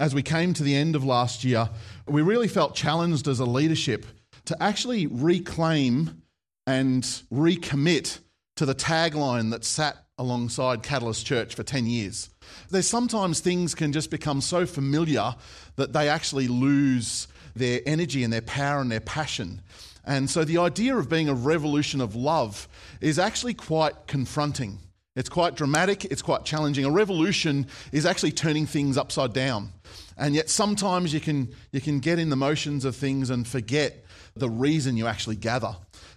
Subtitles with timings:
[0.00, 1.68] as we came to the end of last year,
[2.06, 4.06] we really felt challenged as a leadership
[4.46, 6.22] to actually reclaim
[6.66, 8.18] and recommit
[8.56, 12.30] to the tagline that sat alongside Catalyst Church for 10 years.
[12.70, 15.34] There's sometimes things can just become so familiar
[15.76, 19.62] that they actually lose their energy and their power and their passion.
[20.04, 22.68] And so the idea of being a revolution of love
[23.00, 24.78] is actually quite confronting.
[25.18, 26.84] It's quite dramatic, it's quite challenging.
[26.84, 29.72] A revolution is actually turning things upside down.
[30.16, 34.04] And yet sometimes you can, you can get in the motions of things and forget
[34.36, 35.74] the reason you actually gather.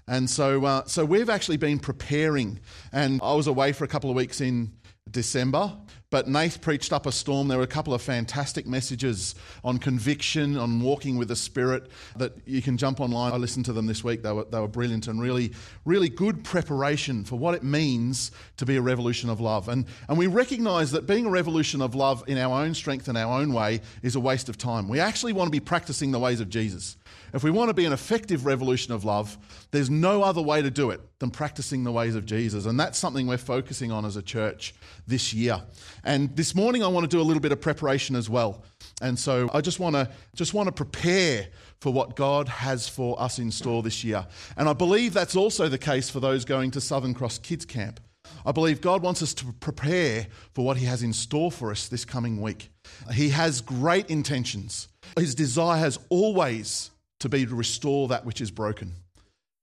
[0.07, 2.59] And so, uh, so we've actually been preparing.
[2.91, 4.71] And I was away for a couple of weeks in
[5.09, 5.75] December.
[6.11, 7.47] But Nath preached up a storm.
[7.47, 9.33] There were a couple of fantastic messages
[9.63, 13.31] on conviction, on walking with the Spirit that you can jump online.
[13.31, 14.21] I listened to them this week.
[14.21, 15.53] They were, they were brilliant and really,
[15.85, 19.69] really good preparation for what it means to be a revolution of love.
[19.69, 23.17] And, and we recognize that being a revolution of love in our own strength and
[23.17, 24.89] our own way is a waste of time.
[24.89, 26.97] We actually want to be practicing the ways of Jesus.
[27.33, 29.37] If we want to be an effective revolution of love,
[29.71, 32.65] there's no other way to do it than practicing the ways of Jesus.
[32.65, 34.73] And that's something we're focusing on as a church
[35.07, 35.61] this year.
[36.03, 38.63] And this morning, I want to do a little bit of preparation as well.
[39.01, 41.47] And so I just want to just want to prepare
[41.79, 44.25] for what God has for us in store this year.
[44.57, 47.99] And I believe that's also the case for those going to Southern Cross Kids Camp.
[48.45, 51.87] I believe God wants us to prepare for what He has in store for us
[51.87, 52.69] this coming week.
[53.13, 54.87] He has great intentions.
[55.17, 56.91] His desire has always
[57.21, 58.93] to be to restore that which is broken,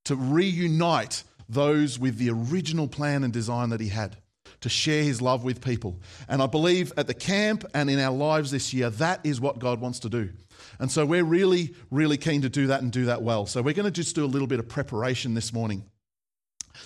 [0.05, 4.17] to reunite those with the original plan and design that he had,
[4.61, 6.01] to share his love with people.
[6.29, 9.59] And I believe at the camp and in our lives this year, that is what
[9.59, 10.31] God wants to do.
[10.79, 13.47] And so we're really, really keen to do that and do that well.
[13.47, 15.85] So we're going to just do a little bit of preparation this morning.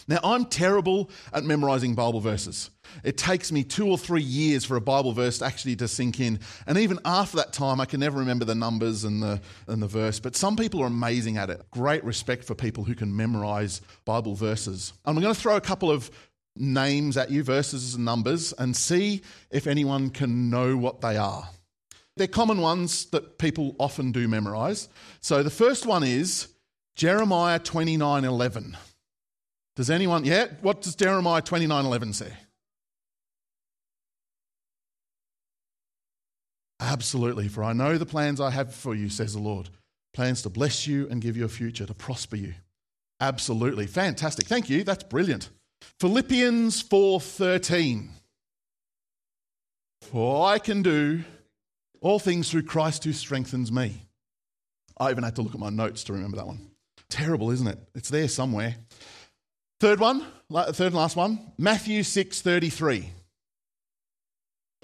[0.09, 2.70] Now, I'm terrible at memorizing Bible verses.
[3.04, 6.40] It takes me two or three years for a Bible verse actually to sink in.
[6.66, 9.86] And even after that time, I can never remember the numbers and the, and the
[9.86, 10.20] verse.
[10.20, 11.62] But some people are amazing at it.
[11.70, 14.92] Great respect for people who can memorize Bible verses.
[15.04, 16.10] I'm going to throw a couple of
[16.56, 21.48] names at you, verses and numbers, and see if anyone can know what they are.
[22.16, 24.88] They're common ones that people often do memorize.
[25.20, 26.48] So the first one is
[26.94, 28.76] Jeremiah 29 11.
[29.76, 30.48] Does anyone, yeah?
[30.60, 32.32] What does Jeremiah 29 11 say?
[36.82, 39.69] Absolutely, for I know the plans I have for you, says the Lord.
[40.15, 42.54] Plans to bless you and give you a future, to prosper you.
[43.20, 43.87] Absolutely.
[43.87, 44.47] Fantastic.
[44.47, 44.82] Thank you.
[44.82, 45.48] That's brilliant.
[46.00, 48.10] Philippians 4:13.
[50.00, 51.22] For I can do
[52.00, 54.03] all things through Christ who strengthens me.
[54.99, 56.72] I even had to look at my notes to remember that one.
[57.09, 57.78] Terrible, isn't it?
[57.94, 58.75] It's there somewhere.
[59.78, 63.10] Third one, third and last one, Matthew 6:33.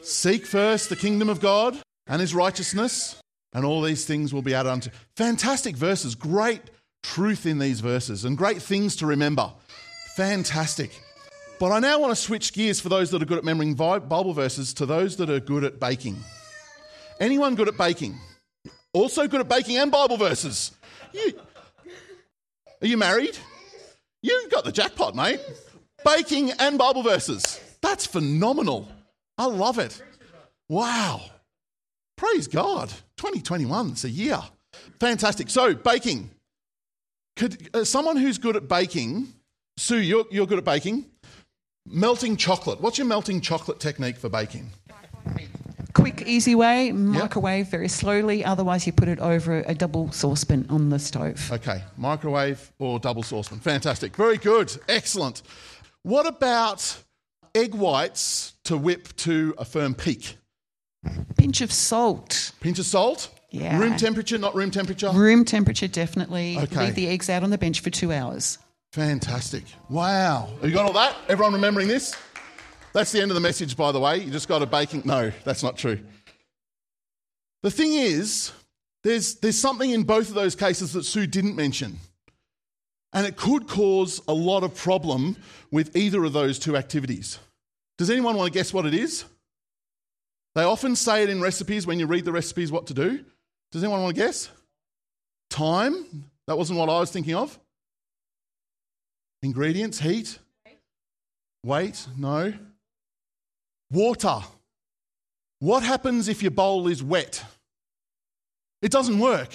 [0.00, 3.20] Seek first the kingdom of God and his righteousness,
[3.52, 4.90] and all these things will be added unto.
[5.16, 6.62] Fantastic verses, great
[7.02, 9.52] truth in these verses, and great things to remember.
[10.16, 11.00] Fantastic.
[11.58, 14.32] But I now want to switch gears for those that are good at remembering Bible
[14.32, 16.16] verses to those that are good at baking.
[17.20, 18.18] Anyone good at baking?
[18.92, 20.72] Also good at baking and Bible verses.
[21.12, 21.32] You,
[22.80, 23.36] are you married?
[24.22, 25.40] You've got the jackpot, mate.
[26.04, 27.60] Baking and Bible verses.
[27.80, 28.88] That's phenomenal.
[29.36, 30.00] I love it.
[30.68, 31.22] Wow.
[32.18, 32.88] Praise God.
[33.16, 34.40] 2021, it's a year.
[34.98, 35.48] Fantastic.
[35.48, 36.30] So, baking.
[37.36, 39.28] Could, uh, someone who's good at baking,
[39.76, 41.06] Sue, you're, you're good at baking.
[41.86, 42.80] Melting chocolate.
[42.80, 44.70] What's your melting chocolate technique for baking?
[45.94, 47.70] Quick, easy way, microwave yep.
[47.70, 48.44] very slowly.
[48.44, 51.50] Otherwise, you put it over a double saucepan on the stove.
[51.52, 53.60] Okay, microwave or double saucepan.
[53.60, 54.16] Fantastic.
[54.16, 54.76] Very good.
[54.88, 55.42] Excellent.
[56.02, 56.96] What about
[57.54, 60.37] egg whites to whip to a firm peak?
[61.36, 62.52] Pinch of salt.
[62.60, 63.30] Pinch of salt?
[63.50, 63.78] Yeah.
[63.78, 65.10] Room temperature, not room temperature?
[65.10, 66.58] Room temperature, definitely.
[66.58, 66.86] Okay.
[66.86, 68.58] Leave the eggs out on the bench for two hours.
[68.92, 69.64] Fantastic.
[69.88, 70.48] Wow.
[70.60, 71.16] Have you got all that?
[71.28, 72.16] Everyone remembering this?
[72.92, 74.18] That's the end of the message, by the way.
[74.18, 75.02] You just got a baking.
[75.04, 75.98] No, that's not true.
[77.62, 78.52] The thing is,
[79.04, 81.98] there's, there's something in both of those cases that Sue didn't mention.
[83.12, 85.36] And it could cause a lot of problem
[85.70, 87.38] with either of those two activities.
[87.96, 89.24] Does anyone want to guess what it is?
[90.58, 93.24] They often say it in recipes when you read the recipes what to do.
[93.70, 94.50] Does anyone want to guess?
[95.50, 96.24] Time?
[96.48, 97.56] That wasn't what I was thinking of.
[99.40, 100.36] Ingredients, heat.
[101.64, 102.04] Weight?
[102.16, 102.52] No.
[103.92, 104.40] Water.
[105.60, 107.44] What happens if your bowl is wet?
[108.82, 109.50] It doesn't work.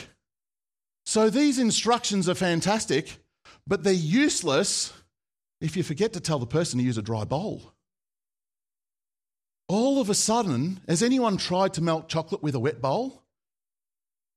[1.05, 3.17] So these instructions are fantastic,
[3.67, 4.93] but they're useless
[5.59, 7.72] if you forget to tell the person to use a dry bowl.
[9.67, 13.23] All of a sudden, has anyone tried to melt chocolate with a wet bowl?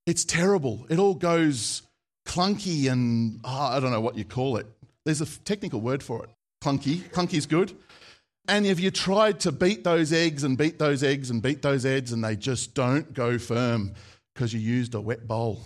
[0.06, 0.86] It's terrible.
[0.88, 1.82] It all goes
[2.26, 4.66] clunky and oh, I don't know what you call it.
[5.04, 6.30] There's a technical word for it.
[6.62, 7.00] Clunky.
[7.10, 7.76] Clunky's good.
[8.48, 11.84] And if you tried to beat those eggs and beat those eggs and beat those
[11.84, 13.94] eggs and they just don't go firm
[14.34, 15.60] because you used a wet bowl.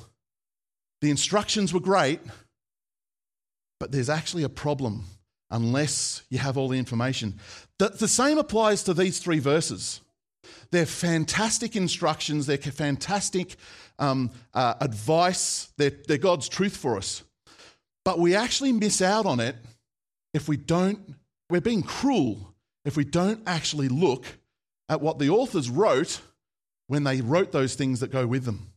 [1.02, 2.20] The instructions were great,
[3.78, 5.04] but there's actually a problem
[5.50, 7.38] unless you have all the information.
[7.78, 10.00] The, the same applies to these three verses.
[10.70, 13.56] They're fantastic instructions, they're fantastic
[13.98, 17.22] um, uh, advice, they're, they're God's truth for us.
[18.04, 19.56] But we actually miss out on it
[20.32, 21.14] if we don't,
[21.48, 22.54] we're being cruel
[22.84, 24.24] if we don't actually look
[24.88, 26.20] at what the authors wrote
[26.86, 28.72] when they wrote those things that go with them.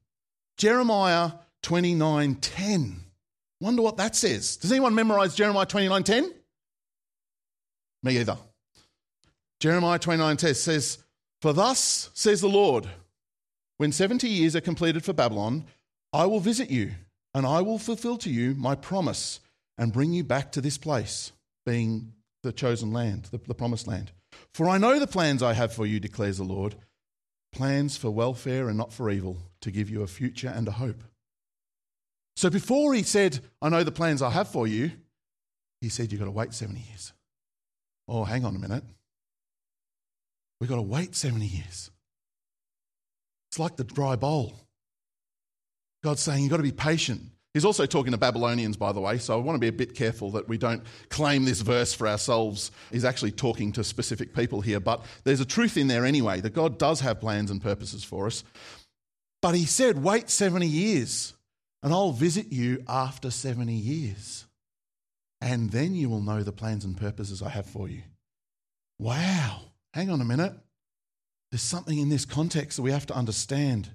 [0.58, 1.31] Jeremiah
[1.64, 2.96] 29:10.
[3.60, 4.58] Wonder what that says.
[4.58, 6.31] Does anyone memorize Jeremiah 29:10?
[8.03, 8.38] Me either.
[9.59, 11.00] Jeremiah 29:10 says,
[11.41, 12.89] "For thus says the Lord,
[13.77, 15.65] when 70 years are completed for Babylon,
[16.11, 16.94] I will visit you,
[17.33, 19.39] and I will fulfill to you my promise
[19.77, 21.31] and bring you back to this place,
[21.65, 22.13] being
[22.44, 24.11] the chosen land, the, the promised land.
[24.53, 26.75] For I know the plans I have for you, declares the Lord
[27.53, 31.03] plans for welfare and not for evil, to give you a future and a hope.
[32.35, 34.91] So before he said, I know the plans I have for you,
[35.79, 37.13] he said, You've got to wait 70 years.
[38.07, 38.83] Oh, hang on a minute.
[40.59, 41.91] We've got to wait 70 years.
[43.50, 44.53] It's like the dry bowl.
[46.03, 47.21] God's saying, You've got to be patient.
[47.53, 49.94] He's also talking to Babylonians, by the way, so I want to be a bit
[49.94, 52.71] careful that we don't claim this verse for ourselves.
[52.91, 56.55] He's actually talking to specific people here, but there's a truth in there anyway that
[56.55, 58.44] God does have plans and purposes for us.
[59.41, 61.33] But he said, Wait 70 years,
[61.83, 64.45] and I'll visit you after 70 years,
[65.44, 68.01] and then you will know the plans and purposes I have for you.
[68.98, 69.60] Wow,
[69.94, 70.54] hang on a minute.
[71.51, 73.90] There's something in this context that we have to understand.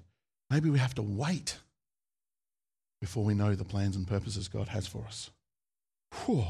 [0.51, 1.57] Maybe we have to wait
[3.01, 5.31] before we know the plans and purposes God has for us.
[6.25, 6.45] Whew.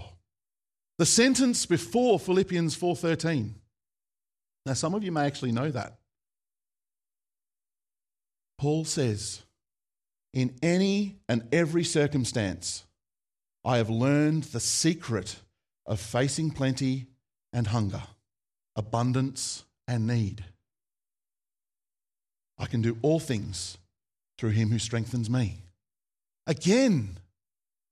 [0.97, 3.55] The sentence before Philippians 4:13.
[4.65, 5.97] Now some of you may actually know that.
[8.57, 9.43] Paul says,
[10.33, 12.83] "In any and every circumstance,
[13.63, 15.39] I have learned the secret
[15.85, 17.07] of facing plenty
[17.51, 18.03] and hunger,
[18.75, 20.45] abundance and need.
[22.57, 23.77] I can do all things
[24.37, 25.63] through him who strengthens me."
[26.45, 27.19] Again,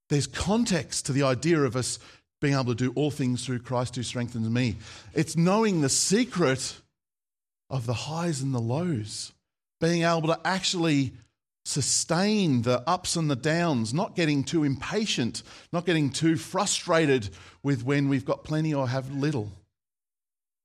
[0.08, 1.98] there's context to the idea of us
[2.40, 4.76] being able to do all things through Christ who strengthens me.
[5.12, 6.80] It's knowing the secret
[7.68, 9.32] of the highs and the lows,
[9.80, 11.14] being able to actually
[11.68, 17.28] sustain the ups and the downs, not getting too impatient, not getting too frustrated
[17.62, 19.52] with when we've got plenty or have little.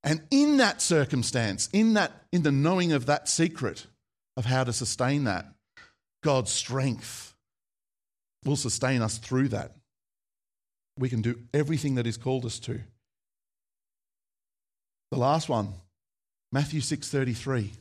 [0.01, 3.85] And in that circumstance, in that in the knowing of that secret
[4.37, 5.45] of how to sustain that,
[6.23, 7.35] God's strength
[8.45, 9.75] will sustain us through that.
[10.97, 12.79] We can do everything that He's called us to.
[15.11, 15.73] The last one,
[16.53, 17.73] Matthew 6:33.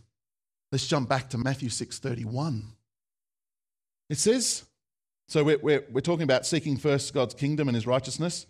[0.72, 2.64] Let's jump back to Matthew 6:31.
[4.12, 4.66] It says,
[5.26, 8.46] so we're, we're, we're talking about seeking first God's kingdom and His righteousness.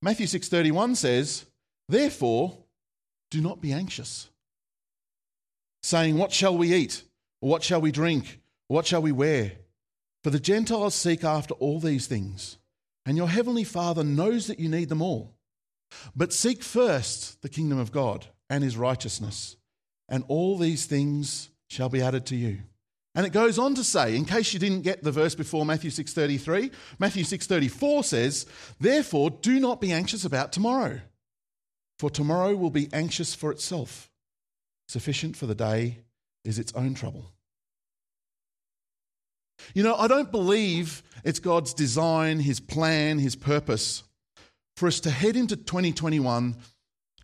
[0.00, 1.44] Matthew 6:31 says,
[1.86, 2.56] "Therefore,
[3.30, 4.30] do not be anxious,
[5.82, 7.02] saying, What shall we eat?
[7.42, 8.40] Or what shall we drink?
[8.70, 9.52] Or what shall we wear?
[10.24, 12.56] For the Gentiles seek after all these things,
[13.04, 15.34] and your heavenly Father knows that you need them all.
[16.16, 19.58] But seek first the kingdom of God and his righteousness,
[20.08, 22.60] and all these things shall be added to you.
[23.16, 25.90] And it goes on to say, in case you didn't get the verse before Matthew
[25.90, 28.44] 6:33, Matthew 6:34 says,
[28.78, 31.00] "Therefore do not be anxious about tomorrow,
[31.98, 34.10] for tomorrow will be anxious for itself.
[34.88, 36.04] Sufficient for the day
[36.44, 37.32] is its own trouble."
[39.72, 44.02] You know, I don't believe it's God's design, His plan, His purpose
[44.76, 46.54] for us to head into 2021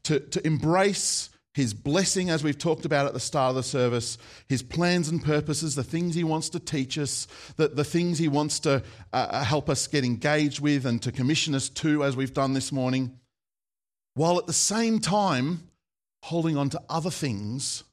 [0.05, 4.17] to, to embrace His blessing, as we've talked about at the start of the service,
[4.49, 8.29] His plans and purposes, the things He wants to teach us, the, the things He
[8.29, 8.83] wants to
[9.13, 12.55] uh, uh help us get engaged with and to commission us to, as we've done
[12.55, 13.19] this morning,
[14.15, 15.69] while at the same time
[16.23, 17.85] holding on to other things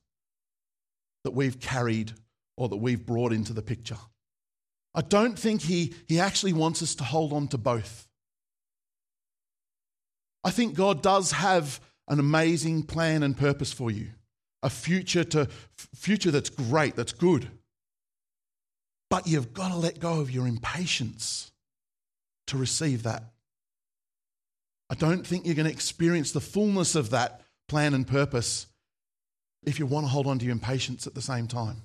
[1.23, 2.13] that we've carried
[2.55, 3.97] or that we've brought into the picture.
[4.95, 8.07] I don't think he, he actually wants us to hold on to both.
[10.43, 14.07] I think God does have an amazing plan and purpose for you,
[14.63, 15.47] a future, to,
[15.95, 17.49] future that's great, that's good.
[19.09, 21.51] But you've got to let go of your impatience
[22.47, 23.23] to receive that.
[24.89, 28.65] I don't think you're going to experience the fullness of that plan and purpose
[29.63, 31.83] if you want to hold on to your impatience at the same time.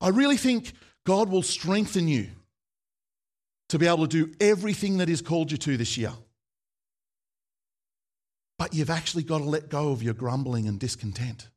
[0.00, 0.72] I really think
[1.04, 2.28] God will strengthen you
[3.70, 6.12] to be able to do everything that He's called you to this year.
[8.58, 11.48] But you've actually got to let go of your grumbling and discontent.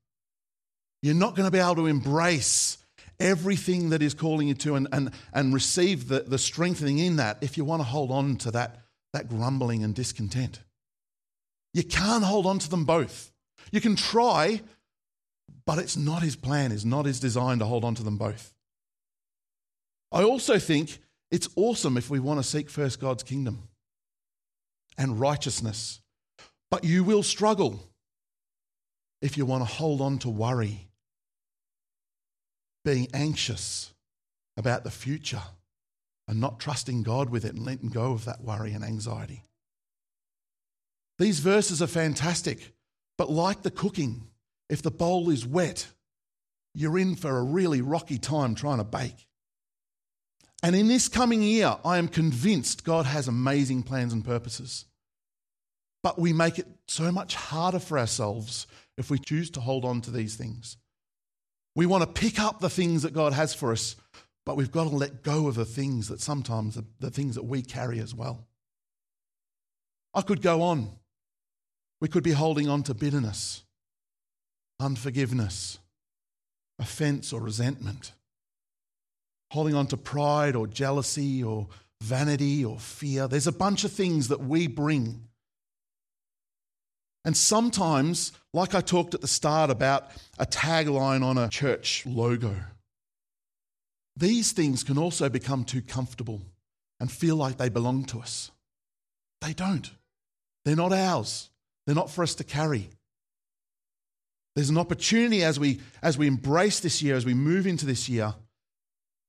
[1.02, 2.78] You're not going to be able to embrace
[3.20, 7.38] everything that is calling you to and, and, and receive the, the strengthening in that
[7.42, 8.82] if you want to hold on to that,
[9.14, 10.60] that grumbling and discontent.
[11.74, 13.32] You can't hold on to them both.
[13.72, 14.62] You can try,
[15.66, 18.54] but it's not his plan, it's not his design to hold on to them both.
[20.12, 23.70] I also think it's awesome if we want to seek first God's kingdom
[24.98, 26.01] and righteousness,
[26.72, 27.88] but you will struggle
[29.22, 30.88] if you want to hold on to worry
[32.84, 33.94] being anxious
[34.58, 35.44] about the future
[36.28, 39.44] and not trusting God with it and letting go of that worry and anxiety.
[41.20, 42.74] These verses are fantastic,
[43.18, 44.24] but like the cooking,
[44.70, 45.88] if the bowl is wet,
[46.74, 49.28] you're in for a really rocky time trying to bake.
[50.64, 54.86] And in this coming year, I am convinced God has amazing plans and purposes.
[56.04, 58.68] But we make it so much harder for ourselves
[58.98, 60.78] if we choose to hold on to these things.
[61.76, 63.96] We want to pick up the things that God has for us,
[64.46, 67.62] but we've got to let go of the things that sometimes, the, things that we
[67.62, 68.46] carry as well.
[70.14, 70.90] I could go on.
[72.02, 73.64] We could be holding on to bitterness,
[74.80, 75.78] unforgiveness,
[76.80, 78.12] offense, or resentment,
[79.52, 81.68] holding on to pride or jealousy or
[82.02, 83.28] vanity or fear.
[83.28, 85.28] There's a bunch of things that we bring
[87.24, 90.10] and sometimes, like I talked at the start about
[90.40, 92.56] a tagline on a church logo,
[94.16, 96.42] these things can also become too comfortable
[97.00, 98.52] and feel like they belong to us.
[99.42, 99.90] They don't.
[100.66, 101.50] They're not ours.
[101.86, 102.90] They're not for us to carry.
[104.56, 108.10] There's an opportunity as we, as we embrace this year, as we move into this
[108.10, 108.36] year,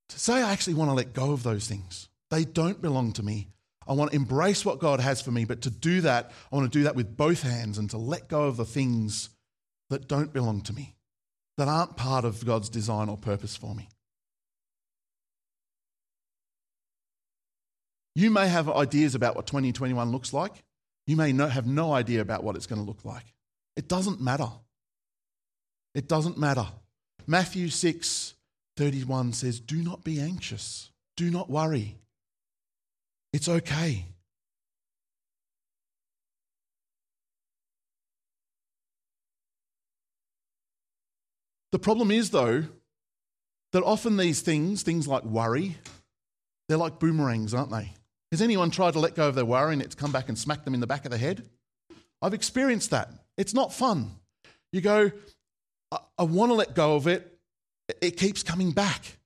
[0.08, 2.08] to say, I actually want to let go of those things.
[2.30, 3.51] They don't belong to me.
[3.86, 6.70] I want to embrace what God has for me, but to do that, I want
[6.70, 9.30] to do that with both hands and to let go of the things
[9.90, 10.94] that don't belong to me,
[11.58, 13.88] that aren't part of God's design or purpose for me.
[18.14, 20.62] You may have ideas about what 2021 looks like.
[21.06, 23.34] You may have no idea about what it's going to look like.
[23.76, 24.48] It doesn't matter.
[25.94, 26.66] It doesn't matter.
[27.26, 28.34] Matthew 6
[28.76, 31.98] 31 says, Do not be anxious, do not worry.
[33.32, 34.06] It's okay.
[41.72, 42.64] The problem is, though,
[43.72, 45.76] that often these things, things like worry,
[46.68, 47.92] they're like boomerangs, aren't they?
[48.30, 50.64] Has anyone tried to let go of their worry and it's come back and smacked
[50.64, 51.48] them in the back of the head?
[52.20, 53.10] I've experienced that.
[53.36, 54.10] It's not fun.
[54.72, 55.10] You go,
[55.90, 57.38] I, I want to let go of it.
[58.00, 59.18] It keeps coming back.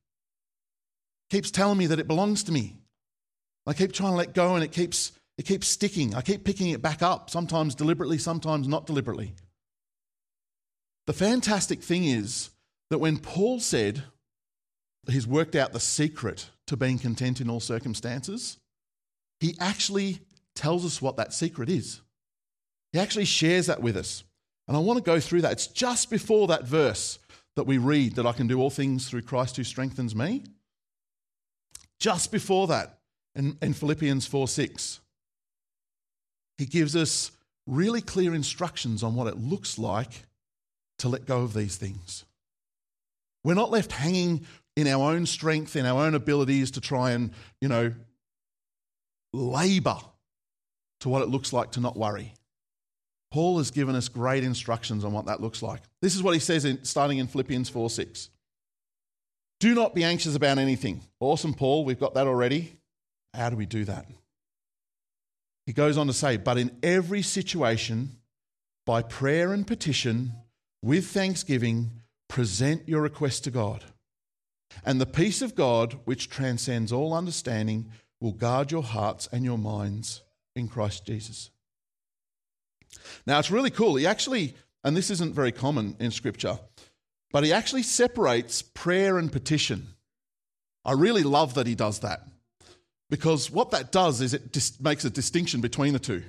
[1.30, 2.76] Keeps telling me that it belongs to me.
[3.66, 6.14] I keep trying to let go and it keeps, it keeps sticking.
[6.14, 9.34] I keep picking it back up, sometimes deliberately, sometimes not deliberately.
[11.06, 12.50] The fantastic thing is
[12.90, 14.04] that when Paul said
[15.08, 18.58] he's worked out the secret to being content in all circumstances,
[19.40, 20.20] he actually
[20.54, 22.00] tells us what that secret is.
[22.92, 24.24] He actually shares that with us.
[24.68, 25.52] And I want to go through that.
[25.52, 27.18] It's just before that verse
[27.54, 30.42] that we read that I can do all things through Christ who strengthens me.
[31.98, 32.98] Just before that,
[33.36, 35.00] in, in Philippians 4 6.
[36.58, 37.30] He gives us
[37.66, 40.24] really clear instructions on what it looks like
[40.98, 42.24] to let go of these things.
[43.44, 47.30] We're not left hanging in our own strength, in our own abilities to try and,
[47.60, 47.92] you know,
[49.32, 49.98] labor
[51.00, 52.32] to what it looks like to not worry.
[53.30, 55.82] Paul has given us great instructions on what that looks like.
[56.00, 58.30] This is what he says in, starting in Philippians 4 6.
[59.58, 61.02] Do not be anxious about anything.
[61.20, 61.84] Awesome, Paul.
[61.84, 62.78] We've got that already.
[63.36, 64.06] How do we do that?
[65.66, 68.16] He goes on to say, but in every situation,
[68.86, 70.32] by prayer and petition,
[70.82, 71.90] with thanksgiving,
[72.28, 73.84] present your request to God.
[74.84, 77.90] And the peace of God, which transcends all understanding,
[78.20, 80.22] will guard your hearts and your minds
[80.54, 81.50] in Christ Jesus.
[83.26, 83.96] Now, it's really cool.
[83.96, 86.58] He actually, and this isn't very common in Scripture,
[87.32, 89.88] but he actually separates prayer and petition.
[90.84, 92.22] I really love that he does that.
[93.08, 96.22] Because what that does is it just makes a distinction between the two.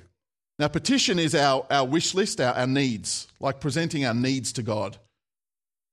[0.58, 4.62] Now, petition is our, our wish list, our, our needs, like presenting our needs to
[4.62, 4.96] God.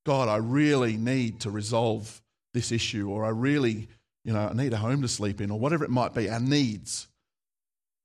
[0.06, 2.22] God, I really need to resolve
[2.54, 3.88] this issue, or I really,
[4.24, 6.39] you know, I need a home to sleep in, or whatever it might be, our
[6.39, 7.08] needs.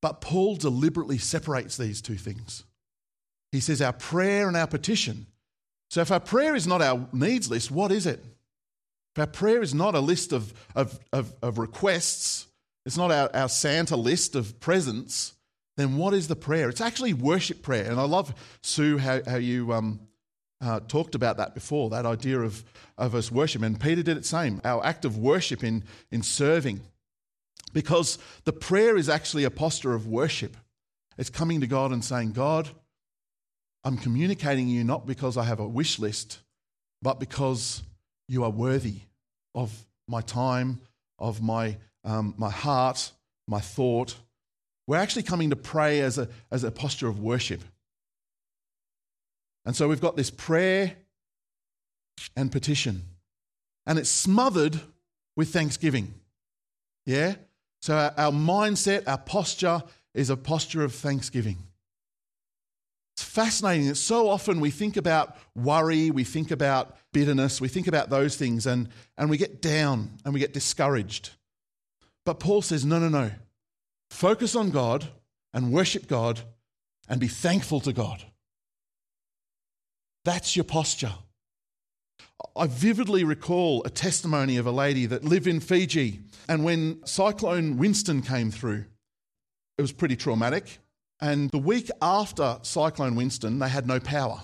[0.03, 2.65] But Paul deliberately separates these two things.
[3.53, 5.27] He says our prayer and our petition
[5.91, 8.23] So if our prayer is not our needs list, what is it?
[9.15, 12.47] If our prayer is not a list of, of, of, of requests,
[12.87, 15.35] it's not our, our Santa list of presents,
[15.77, 16.69] then what is the prayer?
[16.69, 17.91] It's actually worship prayer.
[17.91, 20.01] And I love, Sue, how, how you um,
[20.61, 22.65] uh, talked about that before, that idea of,
[22.99, 23.63] of us worship.
[23.63, 26.81] And Peter did it same, our act of worship in, in serving.
[27.73, 30.57] Because the prayer is actually a posture of worship.
[31.17, 32.69] It's coming to God and saying, God,
[33.85, 36.41] I'm communicating you not because I have a wish list,
[37.01, 37.83] but because
[38.29, 39.01] you are worthy
[39.55, 40.81] of my time,
[41.19, 43.13] of my, um, my heart,
[43.47, 44.17] my thought.
[44.87, 47.63] We're actually coming to pray as a, as a posture of worship.
[49.65, 50.97] And so we've got this prayer
[52.37, 53.03] and petition,
[53.87, 54.81] and it's smothered
[55.37, 56.15] with thanksgiving.
[57.07, 57.35] Yeah?
[57.81, 59.83] So our, our mindset, our posture
[60.15, 61.59] is a posture of thanksgiving.
[63.15, 67.87] It's fascinating that so often we think about worry, we think about bitterness, we think
[67.87, 68.89] about those things, and,
[69.19, 71.31] and we get down and we get discouraged.
[72.25, 73.31] But Paul says, no, no, no.
[74.11, 75.09] Focus on God
[75.53, 76.41] and worship God
[77.09, 78.25] and be thankful to God.
[80.25, 81.15] That's your posture.
[82.57, 87.77] I vividly recall a testimony of a lady that lived in Fiji, and when Cyclone
[87.77, 88.85] Winston came through,
[89.79, 90.79] it was pretty traumatic.
[91.21, 94.41] And the week after Cyclone Winston, they had no power.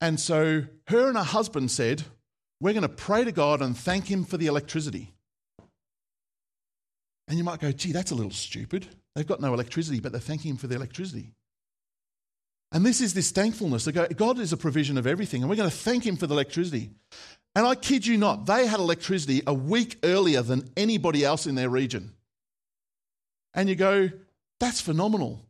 [0.00, 2.02] And so her and her husband said,
[2.60, 5.14] We're going to pray to God and thank Him for the electricity.
[7.32, 8.86] And you might go, Gee, that's a little stupid.
[9.14, 11.32] They've got no electricity, but they're thanking Him for the electricity.
[12.72, 13.86] And this is this thankfulness.
[13.86, 16.26] They go, God is a provision of everything, and we're going to thank Him for
[16.26, 16.90] the electricity.
[17.54, 21.54] And I kid you not, they had electricity a week earlier than anybody else in
[21.54, 22.12] their region.
[23.54, 24.10] And you go,
[24.60, 25.40] that's phenomenal.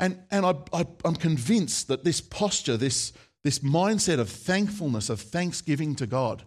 [0.00, 3.12] And, and I, I, I'm convinced that this posture, this,
[3.44, 6.42] this mindset of thankfulness, of thanksgiving to God,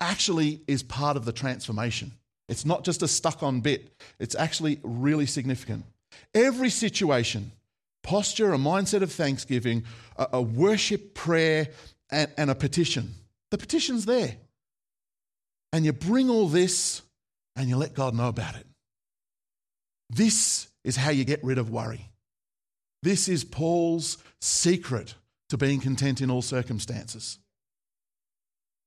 [0.00, 2.12] actually is part of the transformation.
[2.52, 5.86] It's not just a stuck on bit, it's actually really significant.
[6.34, 7.50] Every situation,
[8.02, 9.84] posture, a mindset of thanksgiving,
[10.18, 11.68] a, a worship prayer,
[12.10, 13.14] and, and a petition.
[13.50, 14.36] The petition's there.
[15.72, 17.00] And you bring all this
[17.56, 18.66] and you let God know about it.
[20.10, 22.10] This is how you get rid of worry.
[23.02, 25.14] This is Paul's secret
[25.48, 27.38] to being content in all circumstances.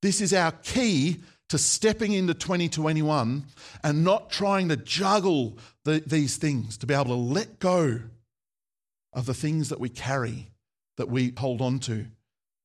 [0.04, 3.46] This is our key to stepping into 2021
[3.84, 8.00] and not trying to juggle the, these things, to be able to let go
[9.14, 10.50] of the things that we carry,
[10.98, 12.06] that we hold on to,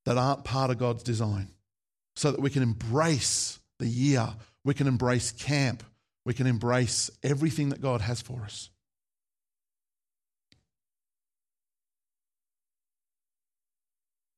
[0.07, 1.49] that aren't part of God's design,
[2.17, 4.29] so that we can embrace the year,
[4.65, 5.83] we can embrace camp,
[6.25, 8.71] we can embrace everything that God has for us.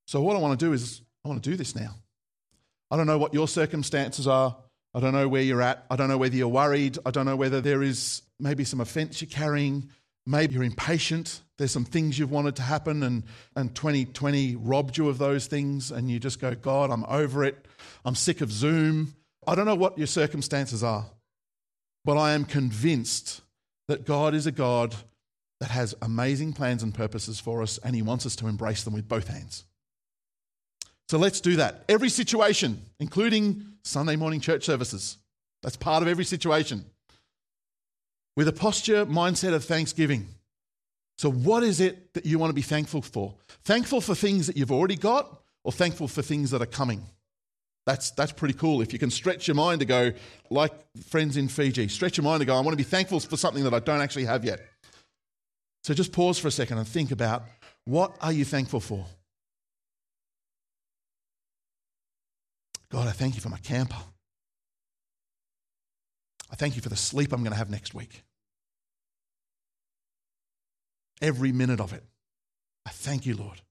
[0.07, 1.95] So, what I want to do is, I want to do this now.
[2.93, 4.55] I don't know what your circumstances are.
[4.93, 5.87] I don't know where you're at.
[5.91, 6.99] I don't know whether you're worried.
[7.07, 9.89] I don't know whether there is maybe some offense you're carrying.
[10.27, 11.41] Maybe you're impatient.
[11.57, 13.25] There's some things you've wanted to happen, and,
[13.57, 17.67] and 2020 robbed you of those things, and you just go, God, I'm over it.
[18.05, 19.15] I'm sick of Zoom.
[19.47, 21.07] I don't know what your circumstances are,
[22.05, 23.41] but I am convinced
[23.89, 24.95] that God is a God
[25.61, 28.93] that has amazing plans and purposes for us, and He wants us to embrace them
[28.93, 29.65] with both hands.
[31.13, 31.85] So let's do that.
[31.91, 35.19] Every situation, including Sunday morning church services,
[35.63, 36.87] that's part of every situation.
[38.35, 40.27] With a posture, mindset of thanksgiving.
[41.19, 43.35] So, what is it that you want to be thankful for?
[43.63, 47.03] Thankful for things that you've already got, or thankful for things that are coming?
[47.85, 48.81] That's, that's pretty cool.
[48.81, 50.13] If you can stretch your mind to go,
[50.49, 50.73] like
[51.11, 53.65] friends in Fiji, stretch your mind to go, I want to be thankful for something
[53.65, 54.67] that I don't actually have yet.
[55.85, 57.43] So just pause for a second and think about
[57.85, 59.05] what are you thankful for?
[62.93, 63.97] God, I thank you for my camper.
[66.51, 68.23] I thank you for the sleep I'm going to have next week.
[71.23, 72.05] Every minute of it.
[72.85, 73.63] I thank you, Lord.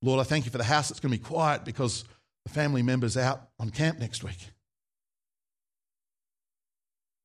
[0.00, 2.04] Lord, I thank you for the house that's going to be quiet because
[2.44, 4.48] the family member's out on camp next week.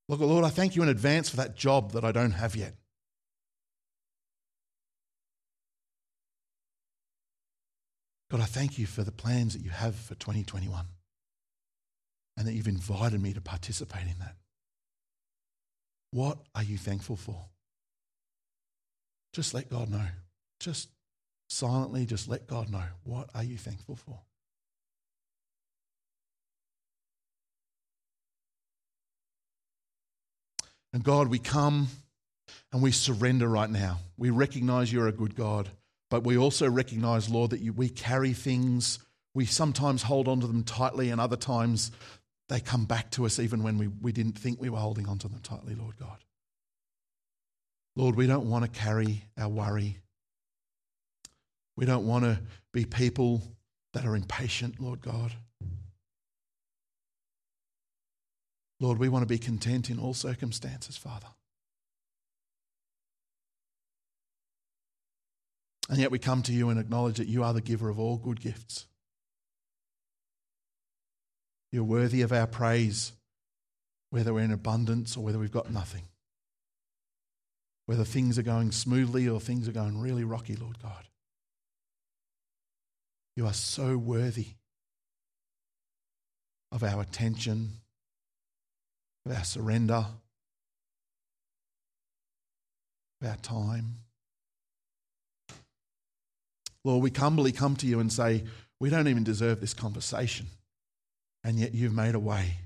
[0.10, 2.73] Look, Lord, I thank you in advance for that job that I don't have yet.
[8.29, 10.85] God, I thank you for the plans that you have for 2021
[12.35, 14.35] and that you've invited me to participate in that.
[16.11, 17.45] What are you thankful for?
[19.33, 20.05] Just let God know.
[20.59, 20.89] Just
[21.49, 22.83] silently, just let God know.
[23.03, 24.19] What are you thankful for?
[30.93, 31.89] And God, we come
[32.71, 33.99] And we surrender right now.
[34.17, 35.69] We recognize you're a good God,
[36.09, 38.99] but we also recognize, Lord, that you, we carry things.
[39.33, 41.91] We sometimes hold on to them tightly, and other times
[42.49, 45.17] they come back to us even when we, we didn't think we were holding on
[45.19, 46.17] to them tightly, Lord God.
[47.95, 49.97] Lord, we don't want to carry our worry.
[51.75, 52.39] We don't want to
[52.71, 53.41] be people
[53.93, 55.33] that are impatient, Lord God.
[58.79, 61.27] Lord, we want to be content in all circumstances, Father.
[65.89, 68.17] And yet we come to you and acknowledge that you are the giver of all
[68.17, 68.88] good gifts.
[71.71, 73.13] You're worthy of our praise,
[74.10, 76.04] whether we're in abundance or whether we've got nothing.
[77.86, 81.08] Whether things are going smoothly or things are going really rocky, Lord God.
[83.36, 84.47] You are so worthy
[86.71, 87.73] of our attention,
[89.26, 90.06] of our surrender,
[93.21, 94.00] of our time.
[96.88, 98.45] Lord, we humbly come to you and say,
[98.80, 100.47] we don't even deserve this conversation.
[101.43, 102.60] And yet you've made a way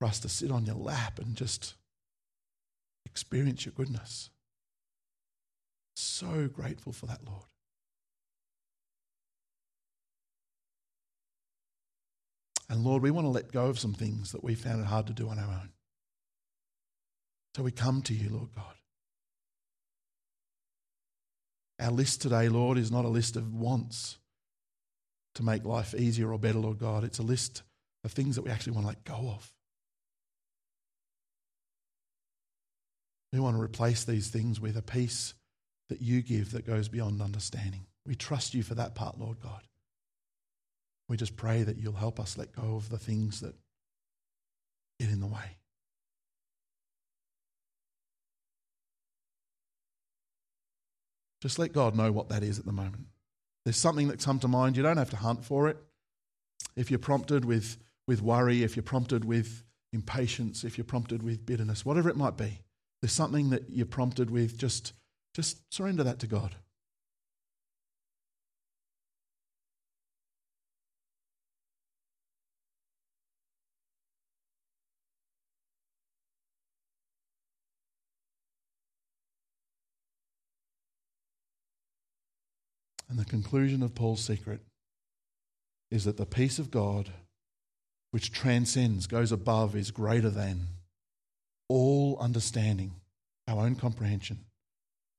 [0.00, 1.74] for us to sit on your lap and just
[3.06, 4.30] experience your goodness.
[5.94, 7.44] So grateful for that, Lord.
[12.68, 15.06] And Lord, we want to let go of some things that we found it hard
[15.06, 15.70] to do on our own.
[17.54, 18.74] So we come to you, Lord God.
[21.82, 24.18] Our list today, Lord, is not a list of wants
[25.34, 27.02] to make life easier or better, Lord God.
[27.02, 27.62] It's a list
[28.04, 29.52] of things that we actually want to let go of.
[33.32, 35.34] We want to replace these things with a peace
[35.88, 37.86] that you give that goes beyond understanding.
[38.06, 39.62] We trust you for that part, Lord God.
[41.08, 43.56] We just pray that you'll help us let go of the things that
[45.00, 45.56] get in the way.
[51.42, 53.06] Just let God know what that is at the moment.
[53.64, 54.76] There's something that's come to mind.
[54.76, 55.76] You don't have to hunt for it.
[56.76, 61.44] If you're prompted with, with worry, if you're prompted with impatience, if you're prompted with
[61.44, 62.60] bitterness, whatever it might be,
[63.00, 64.92] there's something that you're prompted with, just,
[65.34, 66.54] just surrender that to God.
[83.32, 84.60] Conclusion of Paul's secret
[85.90, 87.08] is that the peace of God,
[88.10, 90.66] which transcends, goes above, is greater than
[91.66, 92.92] all understanding,
[93.48, 94.40] our own comprehension,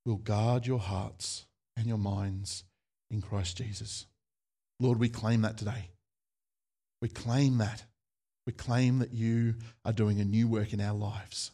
[0.06, 2.66] will guard your hearts and your minds
[3.10, 4.06] in Christ Jesus.
[4.80, 5.90] Lord, we claim that today.
[7.02, 7.84] We claim that.
[8.46, 11.50] We claim that you are doing a new work in our lives.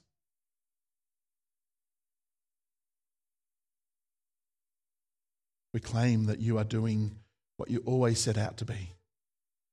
[5.74, 7.16] We claim that you are doing
[7.58, 8.94] what you always set out to be,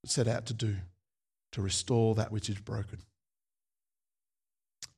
[0.05, 0.77] set out to do,
[1.53, 2.99] to restore that which is broken.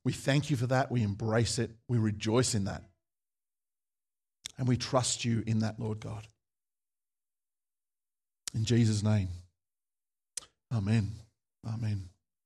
[0.05, 0.91] We thank you for that.
[0.91, 1.71] We embrace it.
[1.89, 2.83] We rejoice in that.
[4.57, 6.27] And we trust you in that, Lord God.
[8.55, 9.29] In Jesus' name,
[10.73, 11.13] amen.
[11.67, 12.09] Amen.